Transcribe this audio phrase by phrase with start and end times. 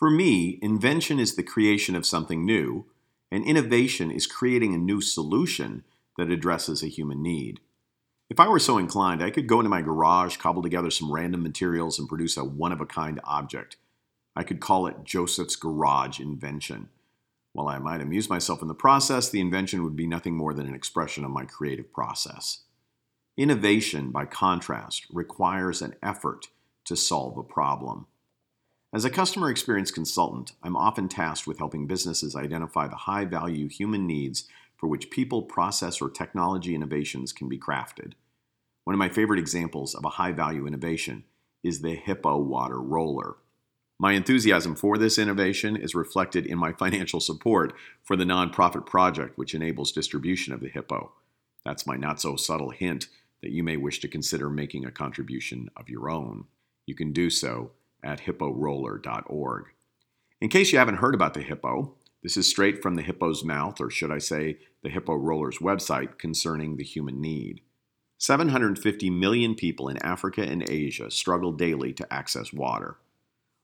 [0.00, 2.86] For me, invention is the creation of something new,
[3.30, 5.84] and innovation is creating a new solution
[6.16, 7.60] that addresses a human need.
[8.30, 11.42] If I were so inclined, I could go into my garage, cobble together some random
[11.42, 13.76] materials, and produce a one of a kind object.
[14.34, 16.88] I could call it Joseph's Garage Invention.
[17.52, 20.66] While I might amuse myself in the process, the invention would be nothing more than
[20.66, 22.60] an expression of my creative process.
[23.36, 26.46] Innovation, by contrast, requires an effort
[26.86, 28.06] to solve a problem.
[28.92, 33.68] As a customer experience consultant, I'm often tasked with helping businesses identify the high value
[33.68, 38.14] human needs for which people, process, or technology innovations can be crafted.
[38.82, 41.22] One of my favorite examples of a high value innovation
[41.62, 43.36] is the Hippo Water Roller.
[44.00, 47.72] My enthusiasm for this innovation is reflected in my financial support
[48.02, 51.12] for the nonprofit project which enables distribution of the Hippo.
[51.64, 53.06] That's my not so subtle hint
[53.40, 56.46] that you may wish to consider making a contribution of your own.
[56.86, 57.70] You can do so
[58.02, 59.64] at hipporoller.org.
[60.40, 63.80] In case you haven't heard about the Hippo, this is straight from the hippo's mouth,
[63.80, 67.62] or should I say, the Hippo Roller's website concerning the human need.
[68.18, 72.98] 750 million people in Africa and Asia struggle daily to access water.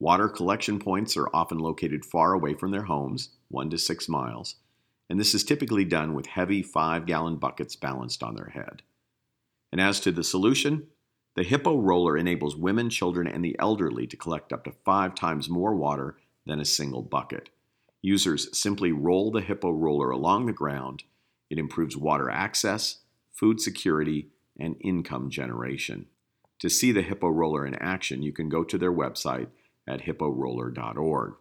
[0.00, 4.54] Water collection points are often located far away from their homes, one to six miles,
[5.10, 8.82] and this is typically done with heavy five gallon buckets balanced on their head.
[9.70, 10.86] And as to the solution,
[11.38, 15.48] the Hippo Roller enables women, children, and the elderly to collect up to five times
[15.48, 17.48] more water than a single bucket.
[18.02, 21.04] Users simply roll the Hippo roller along the ground.
[21.48, 26.06] It improves water access, food security, and income generation.
[26.58, 29.46] To see the Hippo roller in action, you can go to their website
[29.86, 31.34] at hipporoller.org.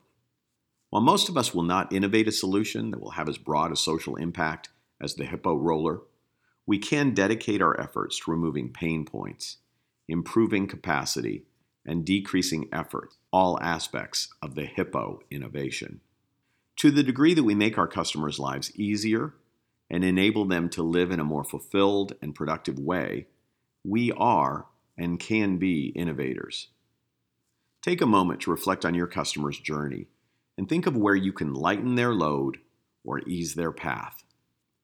[0.91, 3.75] While most of us will not innovate a solution that will have as broad a
[3.75, 4.69] social impact
[5.01, 6.01] as the Hippo roller,
[6.67, 9.57] we can dedicate our efforts to removing pain points,
[10.07, 11.43] improving capacity,
[11.85, 16.01] and decreasing effort, all aspects of the Hippo innovation.
[16.77, 19.33] To the degree that we make our customers' lives easier
[19.89, 23.27] and enable them to live in a more fulfilled and productive way,
[23.83, 24.65] we are
[24.97, 26.67] and can be innovators.
[27.81, 30.07] Take a moment to reflect on your customer's journey
[30.57, 32.57] and think of where you can lighten their load
[33.05, 34.23] or ease their path.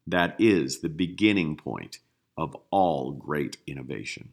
[0.07, 1.99] That is the beginning point
[2.37, 4.31] of all great innovation.